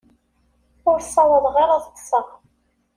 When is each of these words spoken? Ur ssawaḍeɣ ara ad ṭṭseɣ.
Ur 0.89 0.97
ssawaḍeɣ 1.01 1.55
ara 1.63 1.73
ad 1.77 1.85
ṭṭseɣ. 1.89 2.27